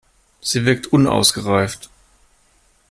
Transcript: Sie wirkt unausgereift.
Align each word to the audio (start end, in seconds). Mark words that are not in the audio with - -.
Sie 0.41 0.65
wirkt 0.65 0.87
unausgereift. 0.91 1.91